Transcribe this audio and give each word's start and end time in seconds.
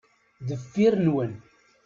Deffir 0.47 0.93
nwen. 1.05 1.31